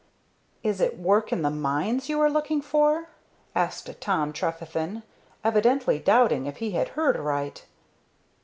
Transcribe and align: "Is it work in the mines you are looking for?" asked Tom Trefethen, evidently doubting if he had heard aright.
"Is 0.63 0.81
it 0.81 0.97
work 0.97 1.31
in 1.31 1.43
the 1.43 1.51
mines 1.51 2.09
you 2.09 2.19
are 2.21 2.29
looking 2.31 2.59
for?" 2.59 3.09
asked 3.53 3.87
Tom 4.01 4.33
Trefethen, 4.33 5.03
evidently 5.43 5.99
doubting 5.99 6.47
if 6.47 6.57
he 6.57 6.71
had 6.71 6.89
heard 6.97 7.15
aright. 7.15 7.67